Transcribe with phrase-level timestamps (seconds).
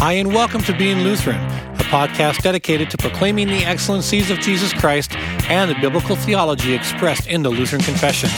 [0.00, 4.72] Hi, and welcome to Being Lutheran, a podcast dedicated to proclaiming the excellencies of Jesus
[4.72, 5.16] Christ
[5.50, 8.32] and the biblical theology expressed in the Lutheran Confessions.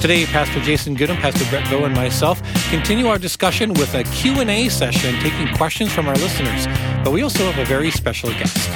[0.00, 4.68] Today, Pastor Jason Goodham, Pastor Brett Bow, and myself continue our discussion with a Q&A
[4.68, 6.66] session taking questions from our listeners.
[7.04, 8.68] But we also have a very special guest.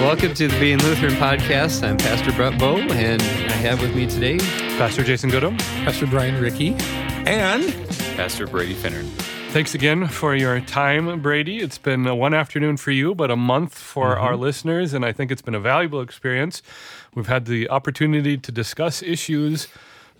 [0.00, 1.86] Welcome to the Being Lutheran podcast.
[1.86, 4.38] I'm Pastor Brett Bow, and I have with me today
[4.78, 5.58] Pastor Jason Goodham.
[5.58, 6.74] Pastor Brian Ricky.
[7.24, 7.72] And
[8.16, 9.04] Pastor Brady Finner.
[9.50, 11.58] Thanks again for your time, Brady.
[11.58, 15.32] It's been one afternoon for you, but a month for our listeners, and I think
[15.32, 16.62] it's been a valuable experience.
[17.14, 19.66] We've had the opportunity to discuss issues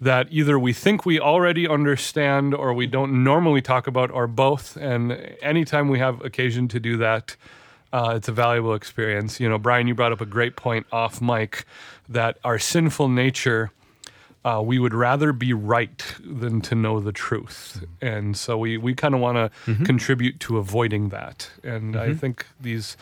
[0.00, 4.76] that either we think we already understand or we don't normally talk about, or both.
[4.76, 7.36] And anytime we have occasion to do that,
[7.92, 9.38] uh, it's a valuable experience.
[9.38, 11.64] You know, Brian, you brought up a great point off mic
[12.08, 13.70] that our sinful nature
[14.48, 16.00] uh, we would rather be right
[16.42, 17.84] than to know the truth.
[18.00, 21.50] And so we, we kind of want to contribute to avoiding that.
[21.62, 22.96] And I think these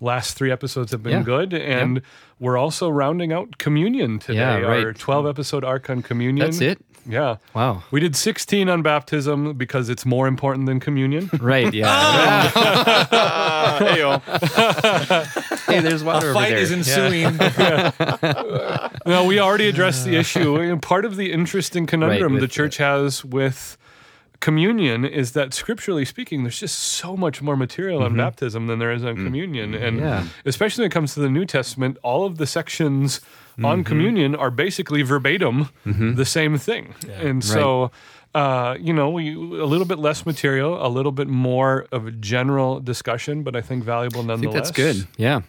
[0.00, 1.22] last three episodes have been Yeah.
[1.34, 1.52] good.
[1.54, 2.02] And
[2.38, 4.84] we're also rounding out communion today, Yeah, right.
[4.84, 6.46] our 12 episode arc on communion.
[6.46, 6.78] That's it?
[7.06, 7.36] Yeah.
[7.54, 7.82] Wow.
[7.90, 11.28] We did 16 on baptism because it's more important than communion.
[11.40, 12.50] Right, yeah.
[13.82, 14.18] Oh.
[15.66, 16.58] hey, there's water over Fight there.
[16.58, 17.36] is ensuing.
[19.06, 20.56] no, we already addressed the issue.
[20.56, 23.76] And part of the interesting conundrum Right, the with church has with
[24.40, 28.18] communion is that scripturally speaking, there's just so much more material on mm-hmm.
[28.18, 29.24] baptism than there is on mm.
[29.24, 29.74] communion.
[29.74, 30.26] And Yeah.
[30.44, 33.20] especially when it comes to the New Testament, all of the sections
[33.62, 33.82] on mm-hmm.
[33.82, 36.14] communion are basically verbatim mm-hmm.
[36.14, 36.94] the same thing.
[37.20, 37.90] And so.
[38.32, 42.12] Uh, you know, we a little bit less material, a little bit more of a
[42.12, 44.68] general discussion, but I think valuable I think nonetheless.
[44.68, 45.08] that's good.
[45.16, 45.40] Yeah.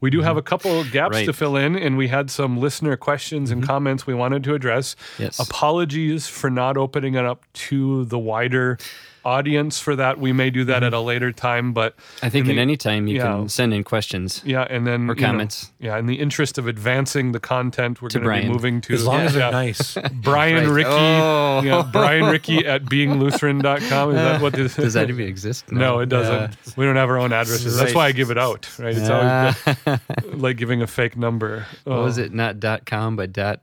[0.00, 0.26] We do mm-hmm.
[0.26, 1.26] have a couple of gaps Right.
[1.26, 3.70] to fill in, and we had some listener questions and mm-hmm.
[3.70, 4.96] comments we wanted to address.
[5.18, 5.38] Yes.
[5.38, 8.78] Apologies for not opening it up to the wider
[9.24, 10.18] audience for that.
[10.18, 11.06] We may do that at a mm-hmm.
[11.06, 13.22] later time, but I think in at the- any time you yeah.
[13.24, 14.42] can send in questions.
[14.44, 15.72] yeah, and then Or you know, comments.
[15.78, 18.94] yeah, in the interest of advancing the content, we're To going to be moving to
[18.94, 19.96] As long as yeah, nice.
[20.12, 20.68] Brian Right.
[20.68, 21.62] Ricky, Oh.
[21.64, 24.10] yeah, Brian Ricky at beinglutheran.com.
[24.10, 25.70] Is that what this Does that even exist?
[25.70, 26.56] No, it doesn't.
[26.76, 27.76] We don't have our own addresses.
[27.76, 28.96] That's why I give it out, right?
[28.96, 30.00] It's always
[30.34, 31.66] like giving a fake number.
[31.84, 32.32] What was uh, it?
[32.32, 33.60] Not dot .com, but dot...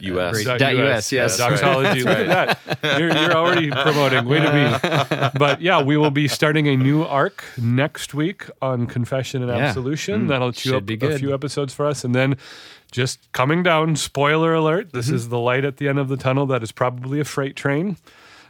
[0.00, 0.44] U.S.
[0.44, 1.38] Dot Dot US, US, yes.
[1.38, 2.02] yeah, doxology.
[2.04, 2.98] Look at that.
[3.00, 4.24] You're, you're already promoting.
[4.26, 5.28] Way to be.
[5.38, 9.66] But yeah, we will be starting a new arc next week on confession and Yeah.
[9.66, 10.26] absolution.
[10.28, 12.04] That'll chew up be a few episodes for us.
[12.04, 12.36] And then
[12.92, 15.14] just coming down, spoiler alert, this Mm-hmm.
[15.16, 17.96] is the light at the end of the tunnel that is probably a freight train.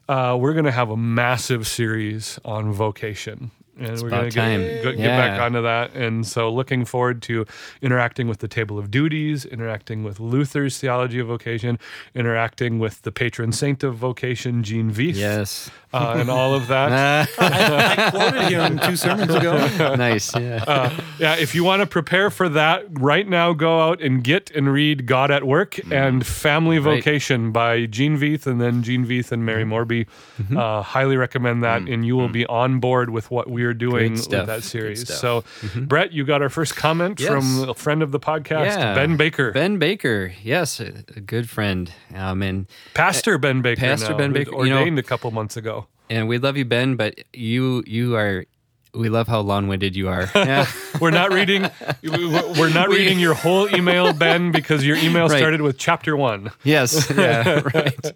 [0.09, 3.51] Uh, we're going to have a massive series on vocation.
[3.79, 4.61] And we're going about to time.
[4.61, 5.17] get, get Yeah.
[5.17, 5.95] back onto that.
[5.95, 7.47] And so looking forward to
[7.81, 11.79] interacting with the table of duties, interacting with Luther's theology of vocation,
[12.15, 15.71] interacting with the patron saint of vocation, Gene Veith, Yes.
[15.93, 17.29] uh, and all of that.
[17.39, 19.57] I, I quoted him two sermons ago.
[19.97, 20.65] nice, yeah.
[20.67, 24.51] Uh, yeah, if you want to prepare for that right now, go out and get
[24.51, 26.97] and read God at Work and Family Right.
[26.97, 30.07] Vocation by Gene Veith and then Gene Veith and Mary Moerbe.
[30.57, 34.13] Uh, highly recommend that, and you will be on board with what we are doing
[34.15, 35.07] with that series.
[35.13, 35.45] So,
[35.77, 37.29] Brett, you got our first comment Yes.
[37.31, 38.95] from a friend of the podcast, Yeah.
[38.95, 39.53] Ben Baker.
[39.53, 40.91] Ben Baker, yes, a,
[41.21, 41.93] good friend.
[42.15, 43.81] Um, and Pastor Ben Baker.
[43.81, 45.87] Pastor now, Ben Baker, you know- ordained a couple months ago.
[46.11, 48.45] and we love you, Ben, but you you are
[48.99, 50.29] we love how long winded you are.
[50.35, 50.67] Yeah.
[51.01, 51.69] We're not reading.
[52.03, 55.39] We're not We- reading your whole email, Ben, because your email Right.
[55.39, 56.51] started with chapter one.
[56.65, 57.11] yes.
[57.17, 57.61] Yeah.
[57.75, 58.07] right.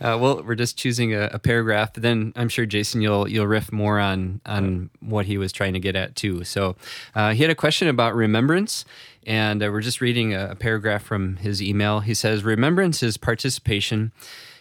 [0.00, 1.94] Uh, well, we're just choosing a, a paragraph.
[1.94, 5.80] Then I'm sure Jason, you'll you'll riff more on on what he was trying to
[5.80, 6.44] get at too.
[6.44, 6.76] So
[7.14, 8.84] uh, he had a question about remembrance.
[9.26, 12.00] And uh, we're just reading a, a paragraph from his email.
[12.00, 14.10] He says, Remembrance is participation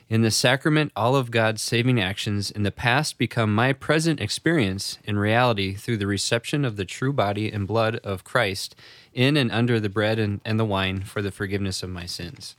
[0.09, 5.00] in the sacrament, all of God's saving actions in the past become my present experience
[5.03, 8.75] in reality through the reception of the true body and blood of Christ
[9.13, 12.56] in and under the bread and, and the wine for the forgiveness of my sins.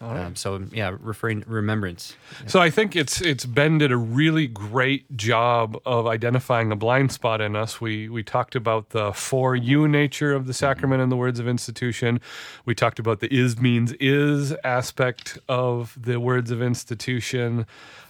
[0.00, 2.16] Um, so, yeah, referring remembrance.
[2.46, 7.12] So I think it's it's Ben did a really great job of identifying a blind
[7.12, 7.80] spot in us.
[7.80, 11.48] We we talked about the for you nature of the sacrament and the words of
[11.48, 12.20] institution.
[12.66, 17.66] We talked about the is means is aspect of the words of institution.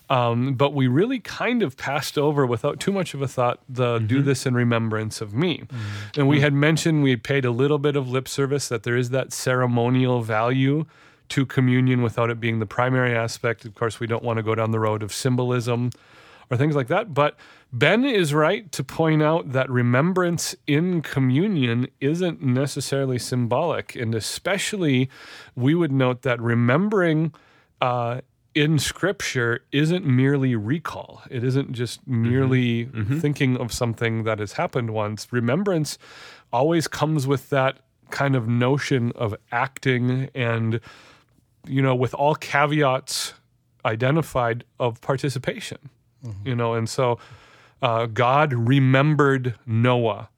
[0.09, 3.99] Um, but we really kind of passed over without too much of a thought the
[3.99, 5.65] do this in remembrance of me.
[6.17, 8.97] And we had mentioned we had paid a little bit of lip service that there
[8.97, 10.87] is that ceremonial value
[11.31, 13.65] to communion without it being the primary aspect.
[13.65, 15.91] Of course, we don't want to go down the road of symbolism
[16.51, 17.13] or things like that.
[17.13, 17.37] But
[17.73, 23.97] Ben is right to point out that remembrance in communion isn't necessarily symbolic.
[23.97, 25.11] And especially,
[25.55, 27.33] we would note that remembering
[27.81, 28.21] uh,
[28.55, 31.23] in scripture isn't merely recall.
[31.31, 32.89] It isn't just merely
[33.21, 35.27] thinking of something that has happened once.
[35.31, 35.99] Remembrance
[36.53, 37.81] always comes with that
[38.11, 40.81] kind of notion of acting and,
[41.69, 43.35] you know, with all caveats
[43.85, 45.79] identified of participation,
[46.45, 47.19] you know, and so
[47.83, 50.29] uh, God remembered Noah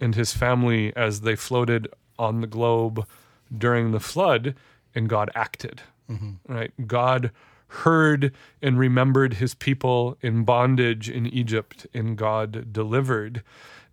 [0.00, 1.88] and his family as they floated
[2.18, 3.06] on the globe
[3.56, 4.54] during the flood,
[4.94, 5.82] and God acted.
[6.48, 6.72] Right?
[6.86, 7.30] God
[7.68, 8.32] heard
[8.62, 13.42] and remembered his people in bondage in Egypt, and God delivered.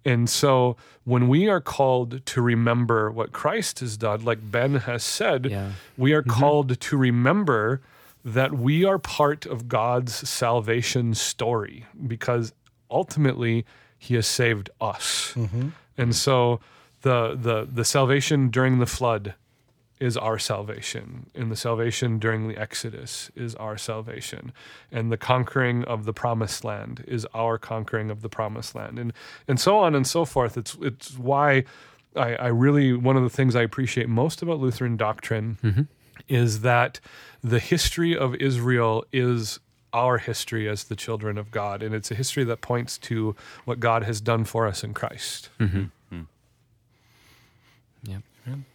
[0.04, 5.04] And so, when we are called to remember what Christ has done, like Ben has
[5.04, 5.72] said, Yeah.
[5.98, 6.39] we are mm-hmm.
[6.39, 7.81] called to remember
[8.24, 12.54] that we are part of God's salvation story because
[12.89, 13.66] ultimately
[13.98, 15.33] he has saved us.
[15.36, 15.69] Mm-hmm.
[15.98, 16.60] And so
[17.01, 19.36] the the the salvation during the flood
[20.00, 24.52] is our salvation and the salvation during the exodus is our salvation
[24.92, 29.14] and the conquering of the promised land is our conquering of the promised land and
[29.48, 31.64] and so on and so forth it's it's why
[32.16, 35.82] I, I really one of the things I appreciate most about Lutheran doctrine mm-hmm.
[36.28, 37.00] is that
[37.44, 39.60] the history of Israel is
[39.94, 43.80] our history as the children of God, and it's a history that points to what
[43.80, 45.50] God has done for us in Christ.
[45.60, 45.84] Mm-hmm.
[46.14, 46.22] Mm-hmm.
[48.04, 48.22] Yep.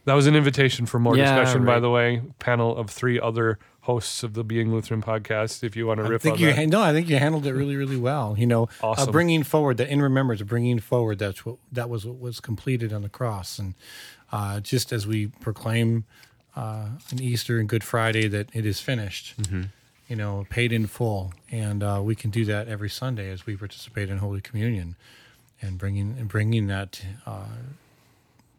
[0.05, 1.81] That was an invitation for more Yeah, discussion, by right.
[1.81, 2.23] the way.
[2.39, 5.63] Panel of three other hosts of the Being Lutheran podcast.
[5.65, 7.17] If you want to I riff think on you that, ha- no, I think you
[7.19, 8.35] handled it really, really well.
[8.39, 9.09] You know, Awesome.
[9.09, 12.93] uh, bringing forward the in remembrance, bringing forward that's what that was what was completed
[12.93, 13.75] on the cross, and
[14.33, 16.05] uh, just as we proclaim
[16.57, 19.35] uh, on Easter and Good Friday that it is finished,
[20.09, 23.57] you know, paid in full, and uh, we can do that every Sunday as we
[23.57, 24.97] participate in Holy Communion,
[25.63, 27.45] and bringing and bringing that uh,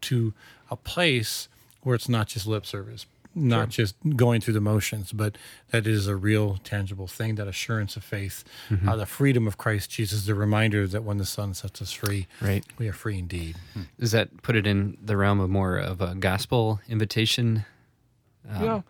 [0.02, 0.32] to
[0.72, 1.48] a place
[1.82, 5.36] where it's not just lip service, not just going through the motions, but
[5.70, 7.36] that is a real, tangible thing.
[7.36, 8.88] That assurance of faith, mm-hmm.
[8.88, 12.26] uh, the freedom of Christ Jesus, the reminder that when the Son sets us free,
[12.40, 12.64] Right.
[12.78, 13.56] we are free indeed.
[13.74, 13.82] Hmm.
[13.98, 17.64] Does that put it in the realm of more of a gospel invitation?
[18.50, 18.80] Um, yeah.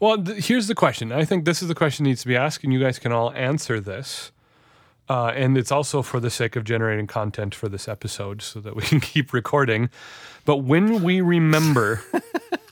[0.00, 1.12] Well, th- here's the question.
[1.12, 3.12] I think this is the question that needs to be asked, and you guys can
[3.12, 4.30] all answer this.
[5.08, 8.74] Uh, and it's also for the sake of generating content for this episode so that
[8.74, 9.88] we can keep recording.
[10.44, 12.02] But when we remember,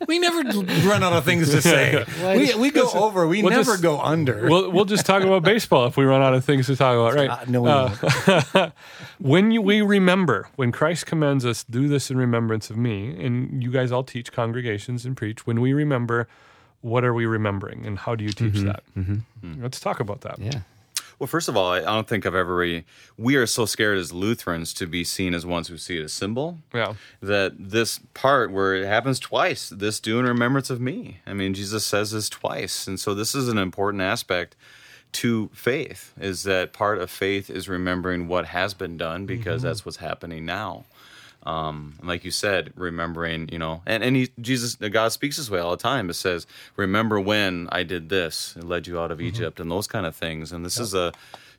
[0.07, 0.43] We never
[0.87, 2.05] run out of things to say.
[2.37, 3.27] we, we go over.
[3.27, 4.47] We we'll never just- go under.
[4.49, 7.15] we'll, we'll just talk about baseball if we run out of things to talk about,
[7.15, 7.31] right?
[7.31, 8.73] Uh, no, we won't.
[9.19, 13.63] when you, we remember, when Christ commands us, do this in remembrance of me, and
[13.63, 16.29] you guys all teach congregations and preach, when we remember,
[16.83, 18.83] what are we remembering and how do you teach that?
[19.59, 20.39] Let's talk about that.
[20.39, 20.61] Yeah.
[21.25, 22.85] Well, first of all, I don't think I've ever really.
[23.17, 26.13] We are so scared as Lutherans to be seen as ones who see it as
[26.13, 26.59] symbol.
[26.75, 26.97] Yeah.
[27.23, 31.21] That this part where it happens twice, this do in remembrance of me.
[31.27, 32.87] I mean, Jesus says this twice.
[32.87, 34.55] And so this is an important aspect
[35.13, 39.69] to faith is that part of faith is remembering what has been done because mm-hmm.
[39.69, 40.85] that's what's happening now.
[41.47, 45.51] Um, and like you said, remembering, you know, and, and he, Jesus, God speaks this
[45.51, 46.09] way all the time.
[46.09, 46.47] It says,
[46.77, 50.17] remember when I did this and led you out of Egypt and those kind of
[50.17, 50.53] things.
[50.53, 51.13] And this is a,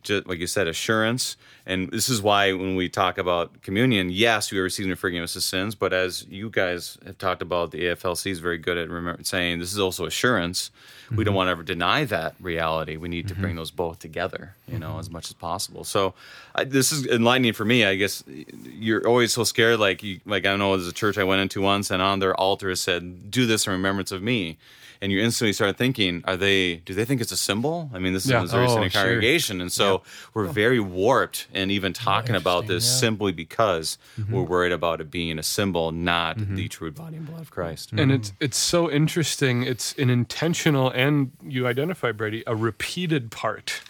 [0.06, 1.38] just like you said, assurance.
[1.66, 5.36] And this is why when we talk about communion, yes, we are receiving the forgiveness
[5.36, 5.74] of sins.
[5.74, 9.60] But as you guys have talked about, the AFLC is very good at remember, saying
[9.60, 10.70] this is also assurance.
[11.12, 11.36] We don't mm-hmm.
[11.36, 12.98] want to ever deny that reality.
[12.98, 13.58] We need to bring mm-hmm.
[13.58, 15.14] those both together, you know, as mm-hmm.
[15.14, 15.84] much as possible.
[15.84, 16.14] So
[16.56, 17.86] I, this is enlightening for me.
[17.86, 18.24] I guess
[18.64, 19.80] you're always so scared.
[19.80, 22.36] Like, you, like I know there's a church I went into once, and on their
[22.36, 24.58] altar it said, "Do this in remembrance of me."
[25.02, 26.78] And you instantly start thinking, are they?
[26.78, 27.90] Do they think it's a symbol?
[27.94, 28.40] I mean, this is Yeah.
[28.40, 29.02] a Missouri Oh, Synod sure.
[29.02, 30.02] congregation, and so
[30.34, 33.00] we're very warped and even talking about this yeah.
[33.00, 34.34] simply because mm-hmm.
[34.34, 36.56] we're worried about it being a symbol, not mm-hmm.
[36.56, 37.92] the true body and blood of Christ.
[37.92, 39.64] And it's it's so interesting.
[39.64, 43.82] It's an intentional and you identify Brady a repeated part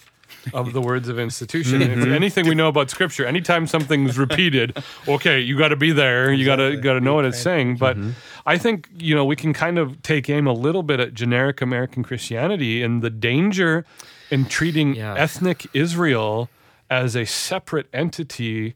[0.54, 1.82] of the words of institution.
[1.82, 2.14] If mm-hmm.
[2.14, 6.32] anything we know about Scripture, anytime something's repeated, okay, you got to be there.
[6.32, 7.78] You got to got to know what it's saying.
[7.78, 7.98] But
[8.46, 11.62] I think you know we can kind of take aim a little bit at generic
[11.62, 13.86] American Christianity and the danger
[14.30, 15.16] in treating Yeah.
[15.16, 16.50] ethnic Israel
[16.90, 18.75] as a separate entity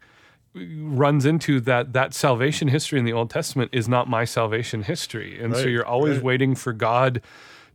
[0.55, 5.39] runs into that that salvation history in the Old Testament is not my salvation history.
[5.41, 6.23] And so you're always right.
[6.25, 7.21] waiting for God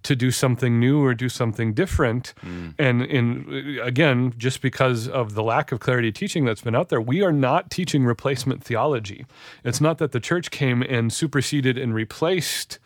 [0.05, 2.35] to do something new or do something different.
[2.43, 2.75] Mm.
[2.79, 7.01] And in again, just because of the lack of clarity teaching that's been out there,
[7.01, 9.27] we are not teaching replacement theology.
[9.65, 12.79] It's not that the church came and superseded and replaced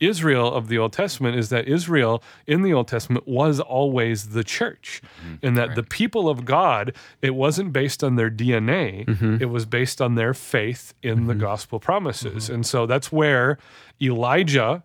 [0.00, 4.44] Israel of the Old Testament is that Israel in the Old Testament was always the
[4.44, 5.46] church, mm-hmm.
[5.46, 9.38] and that the people of God, it wasn't based on their DNA, mm-hmm.
[9.40, 11.40] it was based on their faith in the mm-hmm.
[11.40, 12.50] gospel promises.
[12.50, 13.58] And so that's where
[14.00, 14.82] Elijah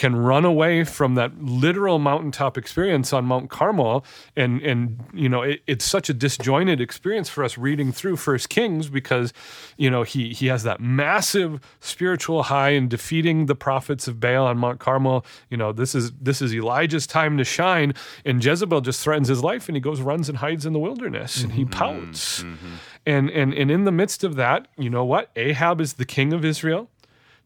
[0.00, 4.02] can run away from that literal mountaintop experience on Mount Carmel,
[4.34, 8.48] and and you know it, it's such a disjointed experience for us reading through First
[8.48, 9.34] Kings because
[9.76, 14.46] you know he he has that massive spiritual high in defeating the prophets of Baal
[14.46, 15.22] on Mount Carmel.
[15.50, 17.92] You know this is this is Elijah's time to shine,
[18.24, 21.42] and Jezebel just threatens his life, and he goes runs and hides in the wilderness,
[21.42, 21.72] and he mm-hmm.
[21.72, 22.76] pouts, mm-hmm.
[23.04, 25.28] and and and in the midst of that, you know what?
[25.36, 26.88] Ahab is the king of Israel.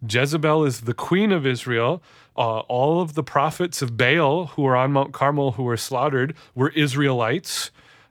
[0.08, 2.02] Jezebel is the queen of Israel.
[2.36, 6.34] Uh, all of the prophets of Baal who were on Mount Carmel who were slaughtered
[6.54, 7.70] were Israelites.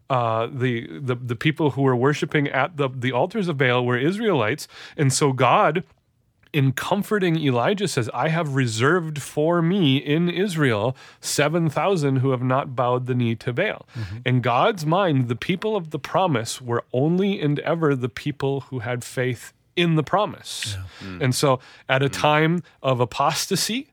[0.10, 3.98] Uh, the, the the people who were worshiping at the, the altars of Baal were
[3.98, 4.68] Israelites.
[4.98, 5.84] And so God,
[6.52, 12.76] in comforting Elijah, says, I have reserved for me in Israel 7,000 who have not
[12.76, 13.88] bowed the knee to Baal.
[14.24, 18.80] In God's mind, the people of the promise were only and ever the people who
[18.80, 20.78] had faith in the promise.
[21.02, 21.22] Mm.
[21.22, 22.14] And so at a mm.
[22.14, 23.90] time of apostasy,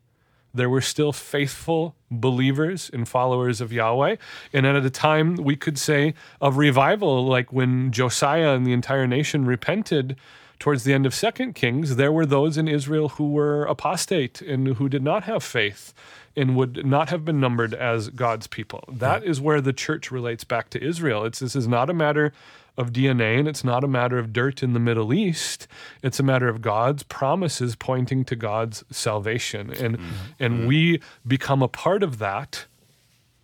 [0.53, 4.17] there were still faithful believers and followers of Yahweh.
[4.53, 9.07] And at a time, we could say, of revival, like when Josiah and the entire
[9.07, 10.17] nation repented
[10.59, 14.77] towards the end of Second Kings, there were those in Israel who were apostate and
[14.77, 15.95] who did not have faith
[16.37, 18.85] and would not have been numbered as God's people.
[18.89, 21.25] That is where the church relates back to Israel.
[21.25, 22.33] It's this is not a matter
[22.81, 25.69] of DNA and it's not a matter of dirt in the Middle East.
[26.03, 29.73] It's a matter of God's promises pointing to God's salvation.
[29.73, 30.15] And mm-hmm.
[30.39, 30.67] and mm-hmm.
[30.67, 32.67] we become a part of that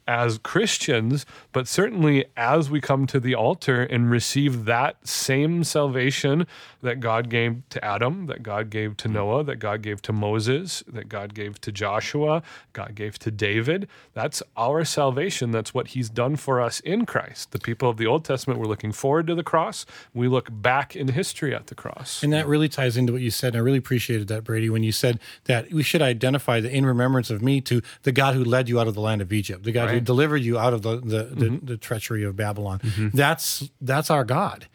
[0.08, 6.46] as Christians, but certainly as we come to the altar and receive that same salvation
[6.86, 9.14] that God gave to Adam, that God gave to hmm.
[9.14, 13.88] Noah, that God gave to Moses, that God gave to Joshua, God gave to David,
[14.14, 15.50] that's our salvation.
[15.50, 17.52] That's what he's done for us in Christ.
[17.52, 19.84] The people of the Old Testament were looking forward to the cross.
[20.14, 22.22] We look back in history at the cross.
[22.22, 23.48] And that really ties into what you said.
[23.48, 26.86] And I really appreciated that, Brady, when you said that we should identify the in
[26.86, 29.64] remembrance of me to the God who led you out of the land of Egypt,
[29.64, 31.66] the God who delivered you out of the the, the, mm-hmm.
[31.66, 32.78] the treachery of Babylon.
[32.80, 33.16] Mm-hmm.
[33.16, 34.68] That's that's our God.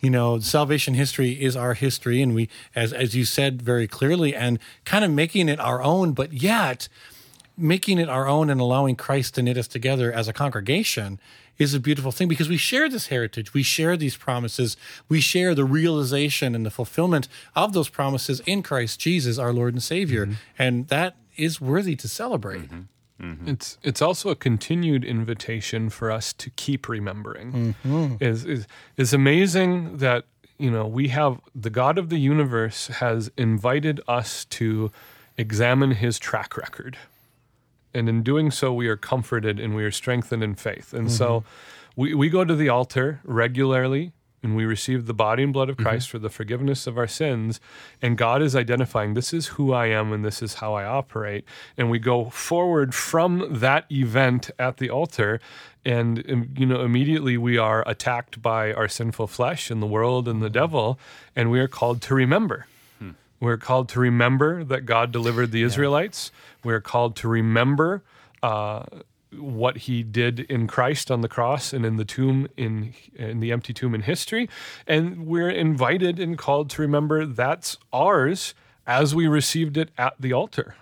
[0.00, 4.34] You know, salvation history is our history, and we, as as you said very clearly,
[4.34, 6.88] and kind of making it our own, but yet
[7.56, 11.20] making it our own and allowing Christ to knit us together as a congregation
[11.56, 14.76] is a beautiful thing because we share this heritage, we share these promises,
[15.08, 19.72] we share the realization and the fulfillment of those promises in Christ Jesus, our Lord
[19.72, 20.34] and Savior, mm-hmm.
[20.58, 22.62] and that is worthy to celebrate.
[22.62, 22.80] Mm-hmm.
[23.20, 23.48] Mm-hmm.
[23.48, 27.74] It's it's also a continued invitation for us to keep remembering.
[27.84, 28.16] Mm-hmm.
[28.20, 28.66] Is is
[28.96, 30.24] is amazing that
[30.58, 34.90] you know we have the God of the universe has invited us to
[35.38, 36.98] examine His track record,
[37.92, 40.92] and in doing so, we are comforted and we are strengthened in faith.
[40.92, 42.00] And so, mm-hmm.
[42.00, 44.12] we we go to the altar regularly.
[44.44, 47.60] And we receive the body and blood of Christ for the forgiveness of our sins.
[48.02, 51.46] And God is identifying this is who I am and this is how I operate.
[51.78, 55.40] And we go forward from that event at the altar.
[55.82, 60.28] And, um, you know, immediately we are attacked by our sinful flesh and the world
[60.28, 60.98] and the devil.
[61.34, 62.66] And we are called to remember.
[63.40, 66.30] We're called to remember that God delivered the Israelites.
[66.62, 68.02] We're called to remember
[68.42, 68.84] uh,
[69.38, 73.52] what He did in Christ on the cross and in the tomb in in the
[73.52, 74.48] empty tomb in history,
[74.86, 78.54] and we're invited and called to remember that's ours
[78.86, 80.76] as we received it at the altar.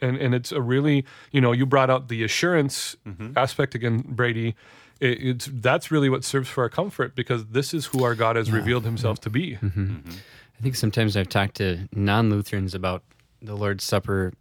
[0.00, 3.36] And and it's a really you know you brought out the assurance mm-hmm.
[3.36, 4.54] aspect again, Brady.
[5.00, 8.36] It, it's that's really what serves for our comfort because this is who our God
[8.36, 9.52] has revealed Himself to be.
[9.56, 9.66] Mm-hmm.
[9.66, 10.10] Mm-hmm.
[10.58, 13.02] I think sometimes I've talked to non-Lutherans about
[13.42, 14.32] the Lord's Supper.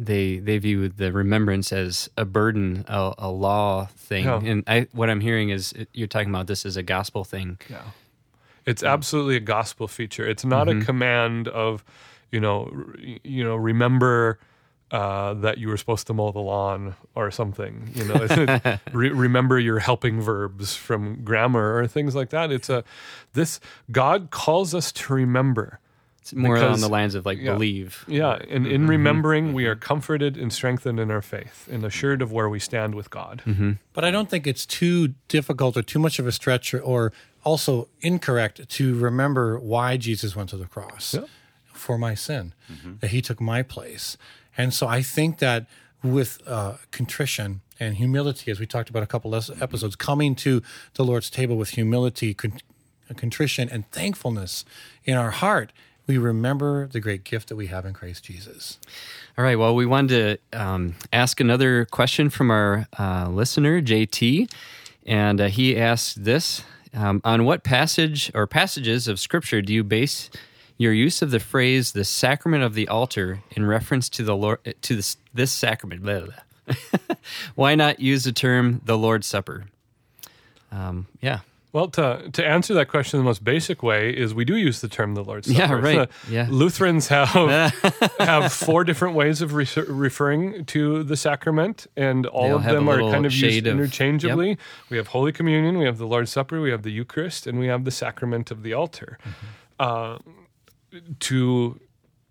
[0.00, 4.40] They they view the remembrance as a burden, a, a law thing, Yeah.
[4.44, 7.58] and I what I'm hearing is you're talking about this as a gospel thing.
[7.68, 7.82] Yeah.
[8.64, 10.24] It's absolutely a gospel feature.
[10.28, 11.82] It's not a command of,
[12.30, 14.38] you know, r- you know, remember
[14.90, 17.90] uh, that you were supposed to mow the lawn or something.
[17.94, 22.52] You know, Re- remember your helping verbs from grammar or things like that.
[22.52, 22.84] It's a
[23.32, 23.58] this
[23.90, 25.80] God calls us to remember.
[26.32, 27.52] It's more Because- on the lines of like yeah.
[27.52, 28.04] believe.
[28.06, 28.90] Yeah, and in mm-hmm.
[28.90, 29.72] remembering, we mm-hmm.
[29.72, 33.42] are comforted and strengthened in our faith and assured of where we stand with God.
[33.46, 33.72] Mm-hmm.
[33.94, 37.12] But I don't think it's too difficult or too much of a stretch or, or
[37.44, 41.24] also incorrect to remember why Jesus went to the cross Yeah.
[41.72, 42.52] for my sin,
[43.00, 44.18] that he took my place.
[44.56, 45.66] And so I think that
[46.02, 50.62] with uh, contrition and humility, as we talked about a couple less episodes, coming to
[50.94, 52.60] the Lord's table with humility, con-
[53.16, 54.64] contrition, and thankfulness
[55.04, 55.72] in our heart,
[56.08, 58.78] we remember the great gift that we have in Christ Jesus.
[59.36, 59.58] All right.
[59.58, 64.50] Well, we wanted to um, ask another question from our uh, listener, JT,
[65.06, 69.84] and uh, he asked this: um, On what passage or passages of Scripture do you
[69.84, 70.30] base
[70.78, 74.60] Your use of the phrase "the sacrament of the altar" in reference to the Lord
[74.80, 76.02] to this, this sacrament.
[76.02, 77.16] Blah, blah.
[77.54, 79.66] Why not use the term "the Lord's Supper"?
[80.72, 81.40] Um, yeah,
[81.72, 84.88] Well, to to answer that question, the most basic way is we do use the
[84.88, 85.58] term the Lord's Supper.
[85.58, 85.98] Yeah, right.
[85.98, 86.46] Uh, Yeah.
[86.50, 87.28] Lutherans have
[88.18, 93.00] have four different ways of re- referring to the sacrament, and all of them are
[93.00, 94.56] kind of used of- interchangeably.
[94.88, 97.66] We have Holy Communion, we have the Lord's Supper, we have the Eucharist, and we
[97.66, 99.18] have the sacrament of the altar.
[99.78, 100.18] Uh,
[101.20, 101.78] to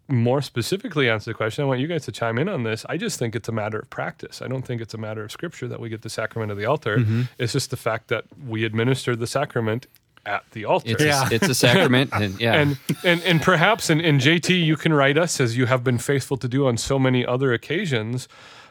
[0.10, 2.86] more specifically answer the question, I want you guys to chime in on this.
[2.88, 4.42] I just think it's a matter of practice.
[4.42, 6.66] I don't think it's a matter of scripture that we get the sacrament of the
[6.66, 6.98] altar.
[7.00, 7.24] Mm-hmm.
[7.38, 9.88] It's just the fact that we administer the sacrament
[10.26, 10.92] at the altar.
[10.92, 11.28] it's Yeah.
[11.30, 14.94] a, it's a sacrament, and yeah, And, and and perhaps in, in JT you can
[14.94, 18.28] write us as you have been faithful to do on so many other occasions,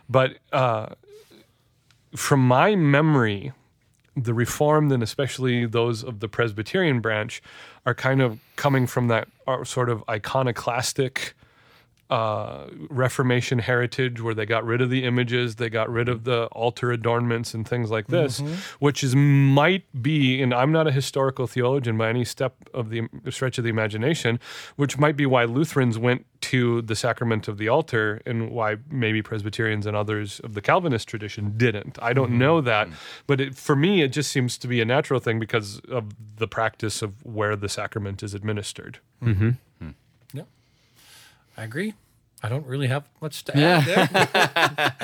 [0.08, 0.86] but uh,
[2.14, 3.52] from my memory,
[4.16, 7.42] the Reformed and especially those of the Presbyterian branch
[7.84, 11.34] are kind of coming from that uh, sort of iconoclastic
[12.08, 16.46] uh, Reformation heritage where they got rid of the images, they got rid of the
[16.52, 18.38] altar adornments and things like this,
[18.78, 23.08] which is might be, and I'm not a historical theologian by any step of the
[23.30, 24.38] stretch of the imagination,
[24.76, 29.22] which might be why Lutherans went to the sacrament of the altar and why maybe
[29.22, 31.98] Presbyterians and others of the Calvinist tradition didn't.
[32.02, 32.88] I don't know that,
[33.26, 36.46] but it, for me, it just seems to be a natural thing because of the
[36.48, 38.98] practice of where the sacrament is administered.
[39.22, 39.50] mm-hmm
[40.32, 40.42] Yeah.
[41.56, 41.94] I agree.
[42.42, 43.82] I don't really have much to Yeah.
[44.20, 44.94] add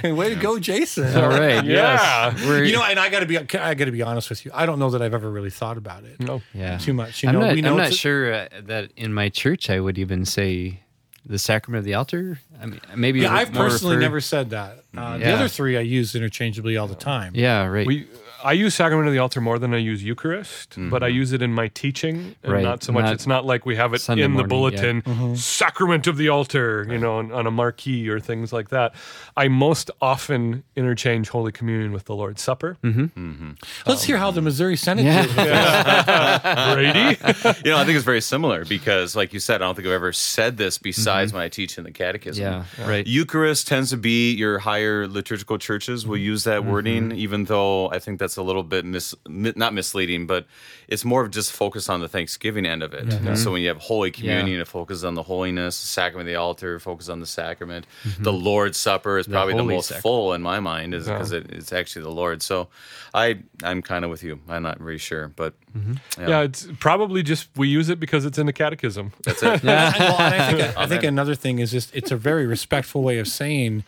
[0.00, 0.14] there.
[0.14, 1.14] Way to go, Jason.
[1.16, 2.32] all right, Yeah.
[2.36, 4.52] yes, You know, and I got to be I got to be honest with you.
[4.54, 6.42] I don't know that I've ever really thought about it No.
[6.54, 7.22] yeah, too much.
[7.22, 9.68] You I'm know, not, we know I'm not a- sure uh, that in my church
[9.68, 10.80] I would even say
[11.28, 12.38] the sacrament of the altar.
[12.60, 14.84] I mean, maybe Yeah, I've personally refer- never said that.
[14.96, 17.32] Uh, The other three I use interchangeably all the time.
[17.34, 17.86] Yeah, right.
[17.86, 18.06] We,
[18.46, 21.16] I use sacrament of the altar more than I use Eucharist, but I mm-hmm.
[21.16, 22.62] use it in my teaching, and Right.
[22.62, 23.06] not so much.
[23.06, 24.82] Not it's not like we have it Sunday in the morning, yeah.
[24.82, 25.34] bulletin, mm-hmm.
[25.34, 28.94] sacrament of the altar, you know, on, on a marquee or things like that.
[29.36, 32.76] I most often interchange Holy Communion with the Lord's Supper.
[32.84, 33.52] Mm-hmm.
[33.84, 35.22] Let's hear how the Missouri Synod Yeah.
[35.22, 36.74] did with it.
[36.74, 39.88] Brady, You know, I think it's very similar because, like you said, I don't think
[39.88, 42.44] I've ever said this besides when I teach in the catechism.
[42.44, 43.04] yeah, right.
[43.04, 47.98] Eucharist tends to be your higher liturgical churches will use that wording, even though I
[47.98, 50.46] think that's a little bit mis, mi- not misleading, but
[50.88, 53.06] it's more of just focus on the Thanksgiving end of it.
[53.06, 53.28] Mm-hmm.
[53.28, 56.32] And so when you have Holy Communion, it focuses on the holiness, the sacrament of
[56.32, 57.86] the altar, focus on the sacrament.
[58.04, 58.22] Mm-hmm.
[58.22, 60.02] The Lord's Supper is probably the holy most sacrament.
[60.02, 62.42] full in my mind, is because it, it's actually the Lord.
[62.42, 62.68] So
[63.14, 64.40] I I'm kind of with you.
[64.48, 65.94] I'm not really sure, but mm-hmm.
[66.20, 69.12] yeah, it's probably just we use it because it's in the catechism.
[69.24, 69.62] that's it.
[69.64, 73.28] well, I think I think another thing is just it's a very respectful way of
[73.28, 73.84] saying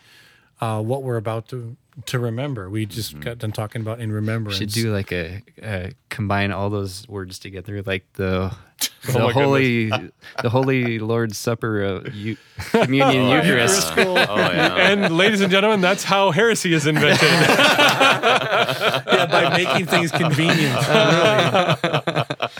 [0.61, 1.75] uh, what we're about to
[2.07, 2.69] to remember.
[2.69, 4.57] We just got done talking about in remembrance.
[4.57, 8.51] should do like a, uh combine all those words together, like the
[9.11, 9.89] the my holy
[10.41, 12.37] the holy Lord's Supper, uh, eu-
[12.71, 13.93] communion, Eucharist.
[13.97, 14.91] Oh yeah.
[14.91, 17.21] and ladies and gentlemen, that's how heresy is invented.
[17.29, 20.75] yeah, by making things convenient.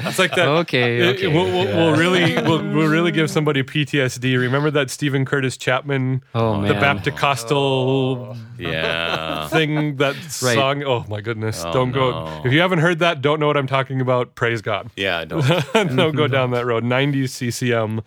[0.02, 0.48] It's like that.
[0.48, 1.28] Okay, It- okay.
[1.28, 4.40] We'll, we'll, we'll really we'll, we'll really give somebody PTSD.
[4.40, 6.82] Remember that Steven Curtis Chapman, Oh, the man.
[6.82, 9.48] Baptist-Costal yeah.
[9.50, 10.56] thing, that Right.
[10.56, 10.84] song.
[10.84, 11.64] Oh my goodness!
[11.66, 12.42] Oh, don't go.
[12.46, 14.36] If you haven't heard that, don't know what I'm talking about.
[14.36, 14.90] Praise God.
[14.96, 15.46] Yeah, I don't.
[15.96, 16.84] don't go down that road.
[16.84, 18.02] 90s CCM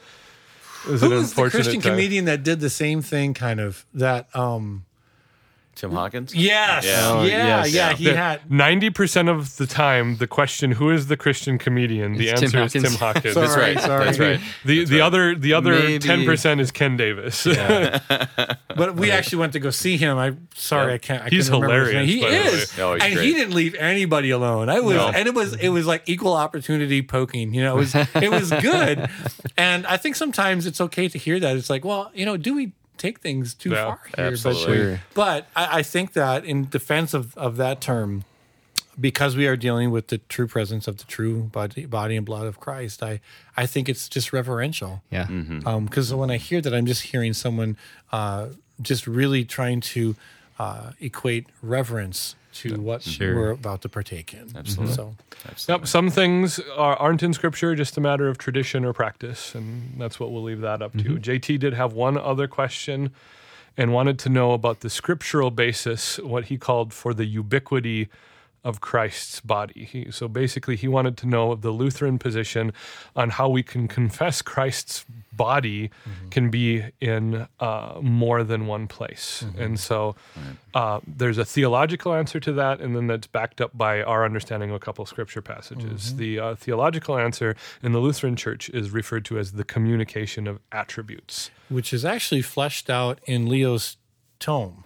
[0.88, 1.92] is Who an was the Christian time.
[1.92, 3.34] comedian that did the same thing?
[3.34, 4.34] Kind of that.
[4.34, 4.84] um
[5.74, 6.34] Tim Hawkins?
[6.34, 6.84] Yes.
[6.84, 7.08] Yeah.
[7.08, 7.64] Oh, yeah.
[7.64, 7.72] yes.
[7.72, 7.92] Yeah.
[7.94, 8.50] He had.
[8.50, 12.60] Ninety percent of the time, the question "Who is the Christian comedian?" The It's Tim
[12.60, 13.34] answer is Tim Hawkins.
[13.34, 13.46] Sorry.
[13.46, 13.80] That's right.
[13.80, 14.04] sorry.
[14.04, 14.40] That's right.
[14.64, 17.46] The the other the other Maybe- ten percent is Ken Davis.
[18.74, 20.16] But we actually went to go see him.
[20.16, 21.22] I sorry, I can't.
[21.24, 22.06] I He's couldn't remember his name.
[22.08, 22.62] hilarious, He by the way.
[22.62, 23.26] is, Oh, he's and great.
[23.26, 24.68] he didn't leave anybody alone.
[24.70, 25.08] I was, No.
[25.08, 27.52] and it was, it was like equal opportunity poking.
[27.52, 29.10] You know, it was, it was good.
[29.58, 31.54] and I think sometimes it's okay to hear that.
[31.56, 34.26] It's like, well, you know, do we take things too Yeah, far here?
[34.32, 34.76] absolutely.
[34.78, 35.00] But, Sure.
[35.14, 38.24] but I, I think that in defense of of that term.
[39.00, 42.46] Because we are dealing with the true presence of the true body, body and blood
[42.46, 43.20] of Christ, I,
[43.56, 45.26] I think it's just reverential Yeah.
[45.86, 47.78] because when I hear that, I'm just hearing someone
[48.18, 48.48] uh,
[48.82, 50.14] just really trying to
[50.58, 53.34] uh, equate reverence to what Sure.
[53.34, 54.52] we're about to partake in.
[54.56, 54.94] Absolutely.
[54.94, 55.54] Mm-hmm.
[55.56, 59.54] So, Yep, some things are, aren't in scripture, just a matter of tradition or practice,
[59.54, 60.98] and that's what we'll leave that up to.
[60.98, 61.16] Mm-hmm.
[61.16, 63.10] JT did have one other question
[63.76, 68.08] and wanted to know about the scriptural basis, what he called for the ubiquity
[68.64, 69.84] of Christ's body.
[69.84, 72.72] He, so basically, he wanted to know the Lutheran position
[73.16, 75.90] on how we can confess Christ's body
[76.30, 79.44] can be in uh, more than one place.
[79.58, 80.14] And so
[80.74, 84.70] uh, there's a theological answer to that, and then that's backed up by our understanding
[84.70, 86.16] of a couple of scripture passages.
[86.16, 90.60] The uh, theological answer in the Lutheran Church is referred to as the communication of
[90.70, 91.50] attributes.
[91.68, 93.96] which is actually fleshed out in Leo's
[94.38, 94.84] tome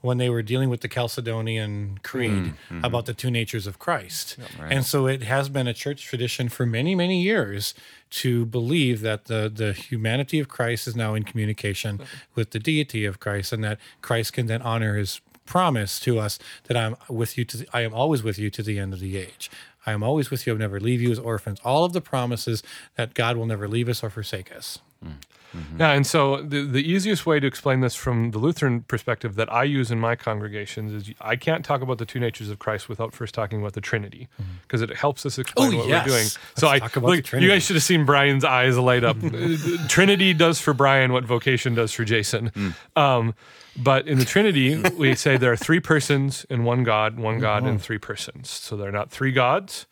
[0.00, 2.84] when they were dealing with the Chalcedonian Creed mm, mm-hmm.
[2.84, 4.36] about the two natures of Christ.
[4.70, 7.74] And so it has been a church tradition for many, many years
[8.10, 12.00] to believe that the, the humanity of Christ is now in communication
[12.34, 16.38] with the deity of Christ and that Christ can then honor his promise to us
[16.64, 19.00] that I'm with you to the, I am always with you to the end of
[19.00, 19.50] the age.
[19.86, 20.52] I am always with you.
[20.52, 21.58] I'll never leave you as orphans.
[21.64, 22.62] All of the promises
[22.96, 24.78] that God will never leave us or forsake us.
[25.04, 25.14] Mm.
[25.56, 25.80] Mm-hmm.
[25.80, 29.52] Yeah, and so the, the easiest way to explain this from the Lutheran perspective that
[29.52, 32.88] I use in my congregations is I can't talk about the two natures of Christ
[32.88, 34.50] without first talking about the Trinity mm-hmm.
[34.62, 36.06] because it helps us explain Oh, what yes.
[36.06, 36.24] we're doing.
[36.24, 37.46] Let's so I talk about look, the Trinity.
[37.46, 39.16] you guys should have seen Brian's eyes light up.
[39.88, 42.50] Trinity does for Brian what vocation does for Jason.
[42.50, 42.74] Mm.
[42.96, 43.34] Um,
[43.76, 47.42] but in the Trinity, we say there are three persons in one God, one mm-hmm.
[47.42, 48.50] God and three persons.
[48.50, 49.86] So they're not three gods.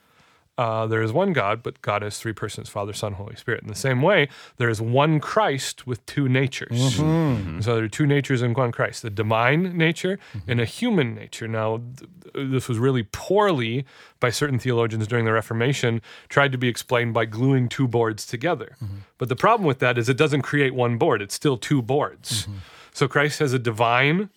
[0.59, 3.63] Uh, there is one God, but God has three persons Father, Son, Holy Spirit.
[3.63, 6.97] In the same way, there is one Christ with two natures.
[6.97, 7.03] Mm-hmm.
[7.03, 7.61] Mm-hmm.
[7.61, 10.51] So there are two natures in one Christ the divine nature mm-hmm.
[10.51, 11.47] and a human nature.
[11.47, 13.85] Now, th- this was really poorly
[14.19, 18.77] by certain theologians during the Reformation tried to be explained by gluing two boards together.
[19.19, 22.49] But the problem with that is it doesn't create one board, it's still two boards.
[22.93, 24.31] So Christ has a divine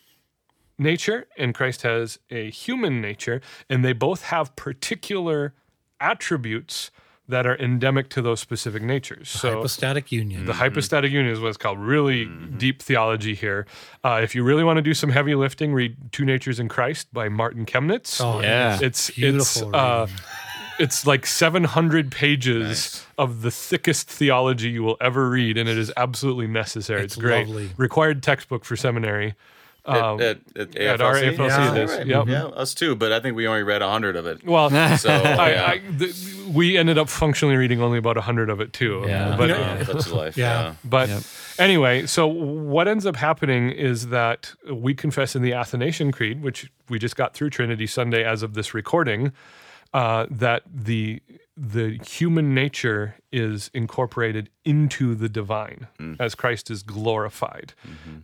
[0.77, 5.53] nature and Christ has a human nature, and they both have particular
[5.99, 6.91] attributes
[7.27, 9.29] that are endemic to those specific natures.
[9.29, 10.45] So Hypostatic union.
[10.45, 13.67] the hypostatic union is what's called really deep theology here.
[14.03, 17.13] Uh, if you really want to do some heavy lifting, read Two Natures in Christ
[17.13, 18.19] by Martin Chemnitz.
[18.19, 18.79] Oh, Yeah.
[18.81, 20.07] it's Beautiful it's uh,
[20.79, 25.91] it's like 700 pages of the thickest theology you will ever read, and it is
[25.97, 27.03] absolutely necessary.
[27.03, 27.47] It's, It's great.
[27.47, 27.69] lovely.
[27.77, 29.35] Required textbook for seminary.
[29.85, 31.35] Um, at, at, at, at our AFLC?
[31.37, 31.91] AFLC Yeah, it is.
[31.91, 32.07] right.
[32.07, 32.27] Yep.
[32.27, 32.95] yeah, us too.
[32.95, 34.45] But I think we only read a hundred of it.
[34.45, 35.65] well, So I, yeah.
[35.67, 36.15] I, th-
[36.53, 39.03] we ended up functionally reading only about 100 of it too.
[39.07, 39.35] Yeah.
[39.37, 40.37] But, Oh, that's life.
[40.37, 40.61] Yeah.
[40.61, 40.73] yeah.
[40.83, 41.21] but Yep.
[41.59, 46.71] anyway, so what ends up happening is that we confess in the Athanasian Creed, which
[46.89, 49.31] we just got through Trinity Sunday as of this recording,
[49.93, 51.21] uh, that the
[51.61, 55.87] the human nature is incorporated into the divine
[56.17, 57.73] as Christ is glorified,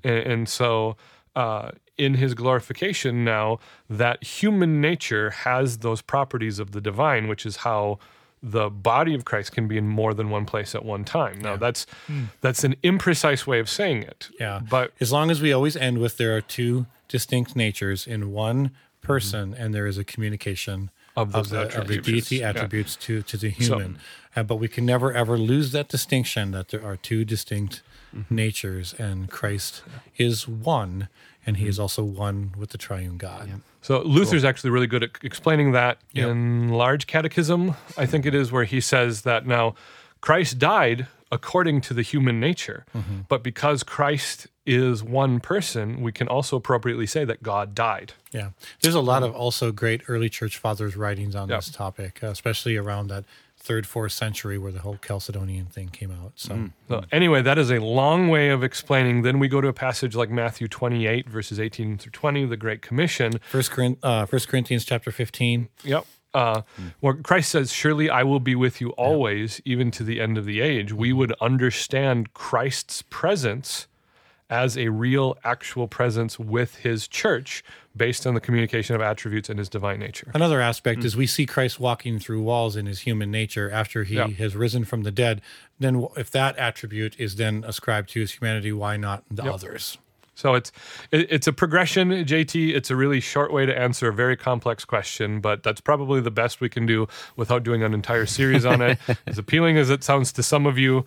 [0.03, 0.95] and, and so.
[1.35, 3.57] Uh, in his glorification, now
[3.89, 7.99] that human nature has those properties of the divine, which is how
[8.43, 11.39] the body of Christ can be in more than one place at one time.
[11.39, 11.85] Now that's
[12.41, 14.29] that's an imprecise way of saying it.
[14.39, 14.59] Yeah.
[14.69, 18.71] But as long as we always end with there are two distinct natures in one
[19.01, 22.07] person and there is a communication Of those the, of the attributes.
[22.07, 22.49] deity Yeah.
[22.49, 23.99] attributes to, to the human.
[24.35, 27.81] Uh, but we can never ever lose that distinction that there are two distinct
[28.29, 29.83] natures and Christ
[30.17, 31.07] is one
[31.45, 33.61] and he is also one with the triune God.
[33.81, 36.27] So Luther's actually really good at explaining that Yep.
[36.29, 39.75] in Large Catechism, I think it is, where he says that now
[40.21, 43.21] Christ died according to the human nature, Mm-hmm.
[43.27, 48.13] but because Christ is one person, we can also appropriately say that God died.
[48.31, 48.49] Yeah.
[48.81, 51.57] There's a lot of also great early church fathers writings on Yep.
[51.59, 53.25] this topic, uh, especially around that
[53.65, 56.33] third, fourth century where the whole Chalcedonian thing came out.
[56.35, 59.23] So So anyway, that is a long way of explaining.
[59.23, 62.83] Then we go to a passage like Matthew 28, verses 18 through 20, the Great
[62.83, 63.33] Commission.
[63.49, 65.69] First, Corinth, uh, First Corinthians chapter 15.
[65.83, 66.05] Yep.
[66.35, 66.61] Uh,
[66.99, 70.45] Where Christ says, Surely I will be with you always, even to the end of
[70.45, 70.93] the age.
[70.93, 73.87] We would understand Christ's presence
[74.49, 77.63] as a real, actual presence with his church
[77.95, 80.31] based on the communication of attributes and his divine nature.
[80.33, 81.05] Another aspect hmm.
[81.05, 84.27] is we see Christ walking through walls in his human nature after he Yeah.
[84.27, 85.41] has risen from the dead.
[85.79, 89.97] Then, if that attribute is then ascribed to his humanity, why not the others?
[90.35, 90.71] So it's
[91.11, 92.75] it, it's a progression, JT.
[92.75, 96.31] It's a really short way to answer a very complex question, but that's probably the
[96.31, 98.99] best we can do without doing an entire series on it.
[99.27, 101.05] as appealing as it sounds to some of you,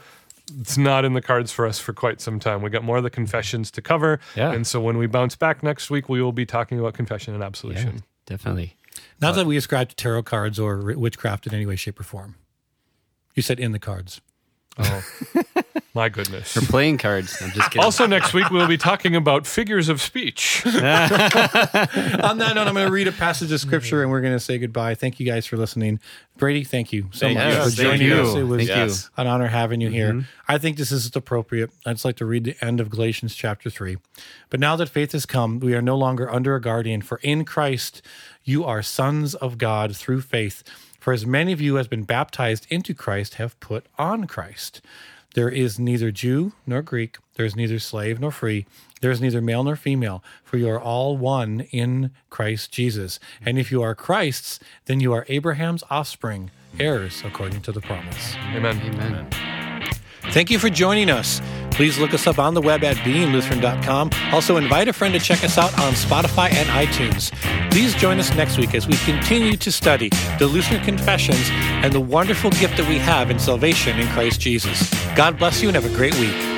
[0.60, 2.62] it's not in the cards for us for quite some time.
[2.62, 4.52] We got more of the confessions to cover, Yeah.
[4.52, 7.40] and so when we bounce back next week, we will be talking about confession and
[7.42, 8.02] Yeah, absolution.
[8.26, 8.76] definitely.
[9.20, 12.04] Not that uh, we ascribe to tarot cards or witchcraft in any way, shape, or
[12.04, 12.36] form.
[13.34, 14.20] You said in the cards.
[14.78, 15.02] Oh,
[15.94, 16.56] My goodness.
[16.56, 17.36] Or playing cards.
[17.42, 17.82] I'm just kidding.
[17.82, 20.62] Also, next week we'll be talking about figures of speech.
[20.66, 20.72] On
[22.38, 24.58] that note, I'm going to read a passage of scripture and we're going to say
[24.58, 24.94] goodbye.
[24.94, 25.98] Thank you guys for listening.
[26.36, 27.52] Brady, thank you so Thank much you.
[27.52, 28.14] for Yes, thank joining you.
[28.22, 28.34] us.
[28.36, 28.76] It was Thank you.
[28.76, 29.10] Yes.
[29.16, 30.12] an honor having you here.
[30.12, 30.20] Mm-hmm.
[30.46, 31.70] I think this is appropriate.
[31.84, 33.96] I'd just like to read the end of Galatians chapter 3.
[34.50, 37.44] But now that faith has come, we are no longer under a guardian, for in
[37.44, 38.02] Christ
[38.44, 40.62] you are sons of God through faith.
[41.00, 44.80] For as many of you as been baptized into Christ have put on Christ.
[45.38, 48.66] There is neither Jew nor Greek, there is neither slave nor free,
[49.00, 53.20] there is neither male nor female, for you are all one in Christ Jesus.
[53.46, 58.34] And if you are Christ's, then you are Abraham's offspring, heirs according to the promise.
[58.52, 58.80] Amen.
[58.80, 59.30] Amen.
[60.32, 61.40] Thank you for joining us.
[61.78, 64.10] Please look us up on the web at beinglutheran.com.
[64.32, 67.30] Also, invite a friend to check us out on Spotify and iTunes.
[67.70, 70.08] Please join us next week as we continue to study
[70.40, 74.92] the Lutheran Confessions and the wonderful gift that we have in salvation in Christ Jesus.
[75.14, 76.57] God bless you and have a great week.